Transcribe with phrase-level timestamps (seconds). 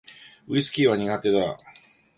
[0.47, 1.55] ウィスキーは苦手だ